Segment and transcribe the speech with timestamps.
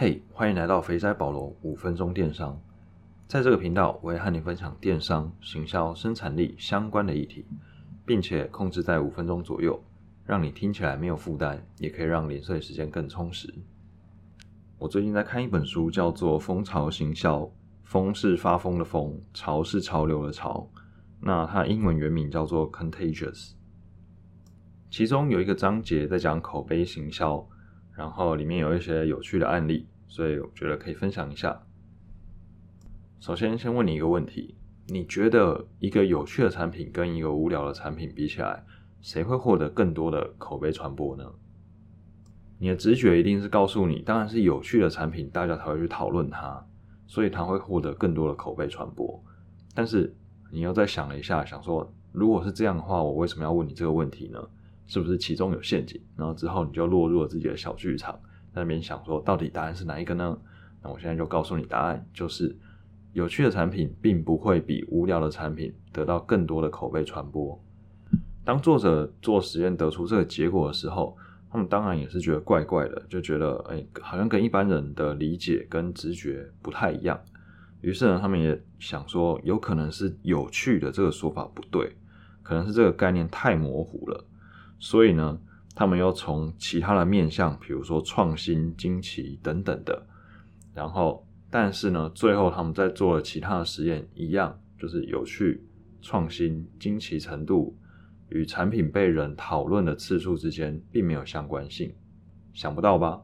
[0.00, 2.56] 嘿，欢迎来到肥仔保罗五分钟电商。
[3.26, 7.44] 在这个频道，我会和你分享电商、行销、生产力相关的议题，
[8.06, 9.82] 并且控制在五分钟左右，
[10.24, 13.52] 让你听起来没有负担，也可以让零碎时间更充实。
[14.78, 17.40] 我最近在看一本书，叫做《蜂巢行销》，
[17.82, 20.70] 蜂是发疯的蜂，潮是潮流的潮。
[21.20, 23.50] 那它英文原名叫做 Contagious。
[24.88, 27.44] 其中有一个章节在讲口碑行销，
[27.98, 31.60] 然后里面有一些有趣的案例，所以我觉得可以分享一下。
[33.18, 34.54] 首先，先问你一个问题：
[34.86, 38.62] 你觉得一个有趣的产品跟一个无聊的产品比起来，
[39.00, 41.24] 谁会获得更多的口碑传播呢？
[42.60, 46.64] 你的直觉一定是告诉你，当然是有趣的产品，大家才会去讨论它，
[47.08, 49.20] 所以它会获得更多的口碑传播。
[49.74, 50.14] 但是
[50.52, 54.40] 你又再想了一下，想说，如果是这样的话，我为什么要问你这个问题呢？
[54.88, 56.00] 是不是其中有陷阱？
[56.16, 58.12] 然后之后你就落入了自己的小剧场，
[58.52, 60.36] 在那边想说，到底答案是哪一个呢？
[60.82, 62.56] 那我现在就告诉你答案，就是
[63.12, 67.62] 有趣的产品并不会比无聊的产品得到更多的口碑传播。
[68.44, 71.16] 当作者做实验得出这个结果的时候，
[71.50, 77.20] 他们当然也是觉得怪怪的，就觉得哎，好像跟一般人的理解跟直觉不太一样。
[77.82, 81.94] 于是呢，他们也想说，有可能是有趣的这个说法不对，
[82.42, 84.24] 可能是这个概念太模糊了。
[84.78, 85.40] 所以呢，
[85.74, 90.06] 他们又从其他的面向，比如说创新、惊奇等等的，
[90.74, 95.64] 然后，但是呢，最后他们在做了其他的实验，一样就是有趣、
[96.00, 97.76] 创新、惊奇程度
[98.28, 101.92] 与产品被人讨论的次数之间并没有相关性，
[102.52, 103.22] 想不到吧？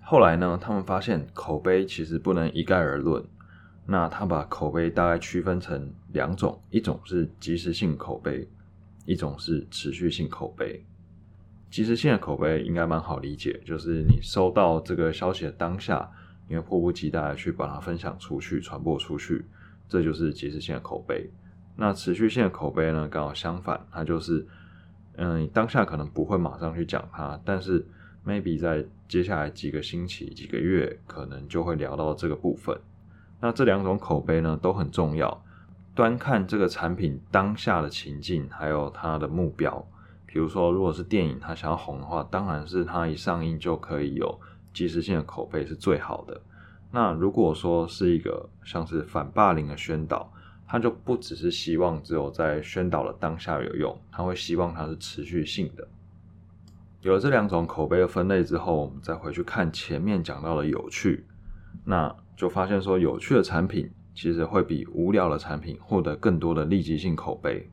[0.00, 3.24] 后来呢，他们发现口碑其实不能一概而论，
[3.86, 8.48] 那他把口碑大概区分成两种，一种是即时性口碑。
[9.08, 10.84] 一种是持续性口碑，
[11.70, 16.06] 即时性的口碑应该蛮好理解，就是你收到这个消息的当下，
[16.46, 19.46] 你会迫不及待的去把它分享出去、传播出去，
[19.88, 21.30] 这就是即时性的口碑。
[21.74, 24.46] 那持续性的口碑呢，刚好相反，它就是，
[25.16, 27.86] 嗯，当下可能不会马上去讲它，但是
[28.26, 32.78] maybe 在接下来几个星期、几个月，可能就会聊到这个部分。
[33.40, 35.42] 那这两种口碑呢，都很重要。
[35.98, 39.84] 端看这个产品当下的情境，还有它的目标。
[40.26, 44.40] 比如说，如果是电影，它想要红的话，当然是它一上映就可以有
[44.72, 46.40] 即时性的口碑是最好的。
[46.92, 50.32] 那如果说是一个像是反霸凌的宣导，
[50.68, 55.88] 它就不只是希望只有在宣导的当下有用，它会希望它是持续性的。
[57.00, 61.26] 有了这两种口碑的分类之后，我们再回去看前面讲到的有趣，
[61.84, 63.90] 那就发现说有趣的产品。
[64.20, 67.70] 其实会比无聊的产品获得更多的立即性口碑，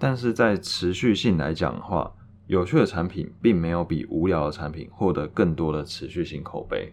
[0.00, 2.12] 但是在持续性来讲的话，
[2.48, 6.92] 有趣的产品并没有比无聊的产品获得更多的持续性口碑。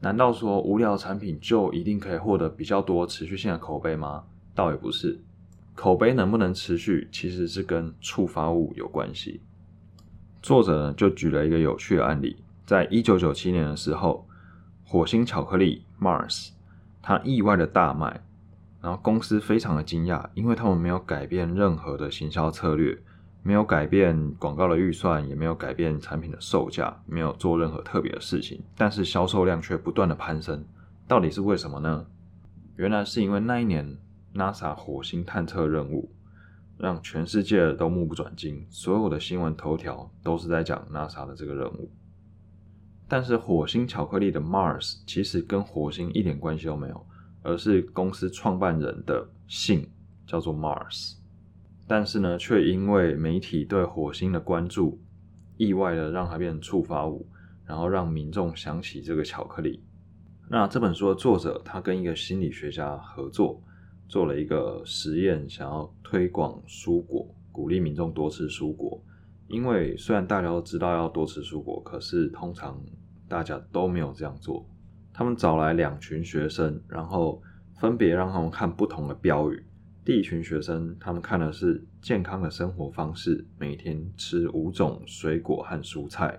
[0.00, 4.24] 难道说无聊产品就一定可以获得比较多持续性的口碑吗？
[4.56, 5.20] 倒也不是，
[5.76, 9.40] 口碑能不能持续，其实是跟触发物有关系。
[10.42, 14.26] 作者呢就举了一个有趣的案例，在一九九七年的时候，
[14.84, 16.48] 火星巧克力 Mars。
[17.02, 18.20] 它意外的大卖，
[18.80, 22.98] 然后公司非常的惊讶，因为他们没有改变任何的行销策略，
[23.42, 30.64] 没有改变广告的预算，也没有改变产品的售价，没有做任何特别的事情，但是销售量却不断的攀升，
[31.08, 32.06] 到底是为什么呢？
[32.76, 33.98] 原来是因为那一年
[34.34, 36.10] NASA 火星探测任务
[36.78, 41.90] 让全世界都目不转睛，所有的新闻头条都是在讲 NASA 的这个任务。
[43.10, 47.06] 但是火星巧克力的 Mars 其实跟火星一点关系都没有，
[47.42, 49.84] 而是公司创办人的姓
[50.28, 51.16] 叫做 Mars，
[51.88, 55.00] 但是呢，却因为媒体对火星的关注，
[55.56, 57.26] 意外的让它变成触发物，
[57.66, 59.82] 然后让民众想起这个巧克力。
[60.48, 63.60] 那这本书的作者他跟一个心理学家合作，
[64.06, 69.02] 做了一个实验，想要推广蔬果，鼓励民众多吃蔬果。
[69.48, 72.80] 因为虽然大家都知道要多吃蔬果，可是通常
[73.30, 74.68] 大家都没有这样做。
[75.14, 77.40] 他们找来两群学生，然后
[77.78, 79.64] 分别让他们看不同的标语。
[80.04, 86.38] 第一群学生，他们看的是健康的生活方式，每天吃五种水果和蔬菜。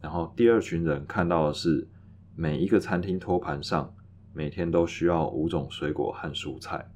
[0.00, 1.88] 然后第二群人看到的是
[2.36, 3.92] 每一个餐厅托盘上
[4.34, 6.86] 每天都需要五种水果和蔬菜。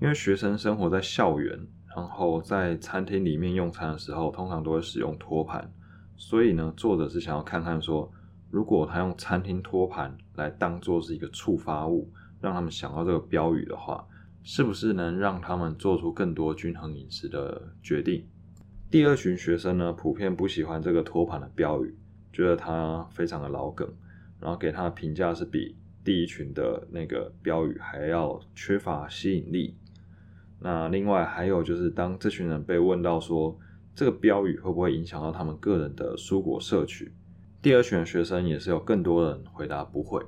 [0.00, 1.58] 因为学生生活在校园。
[1.96, 5.68] 然后在餐厅里面用餐的时候，通常都会使用托盘，
[6.16, 8.08] 所以呢，作者是想要看看说，
[8.50, 12.10] 如果他用餐厅托盘来当做是一个触发物，
[12.40, 14.06] 让他们想到这个标语的话，
[14.42, 18.24] 是不是能让他们做出更多均衡饮食的决定？
[18.90, 21.94] 第二群学生呢，普遍不喜欢这个托盘的标语，
[22.32, 23.86] 觉得它非常的老梗，
[24.40, 29.76] 然后给他的评价是比第一群的那个标语还要缺乏吸引力。
[30.60, 33.58] 那另外还有就是，当这群人被问到说
[33.94, 37.12] 这个标语会不会影响到他们个人的蔬果摄取，
[37.60, 40.24] 第二群的学生也是有更多人回答不会。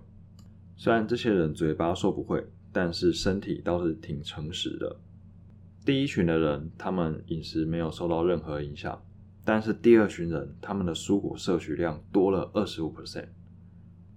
[0.76, 4.96] 虽然这些人嘴巴说不会，但是身体倒是挺诚实的。
[5.84, 9.00] 第一群的人，他们饮食没有受到任何影响，
[9.44, 13.28] 但是第二群人，他们的蔬果摄取量多了二十五 percent。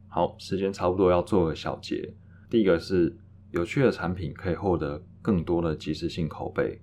[0.07, 2.15] 好，时间差不多要做个小结。
[2.49, 3.15] 第一个是
[3.51, 6.81] 有趣的产品可以获得更多的即时性口碑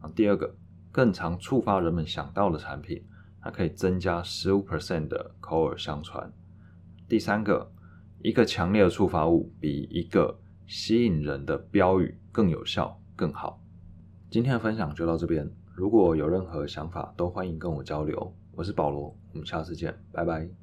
[0.00, 0.10] 啊。
[0.14, 0.54] 第二个，
[0.92, 3.04] 更常触发人们想到的产品，
[3.42, 6.32] 它可以增加十五 percent 的口耳相传。
[7.08, 7.70] 第三个，
[8.22, 13.60] 一个强烈的触发物比一个吸引人的标语更有效、更好。
[14.30, 18.34] 今天的分享就到这边，如果有任何想法，都欢迎跟我交流。
[18.52, 20.61] 我是保罗，我们下次见，拜拜。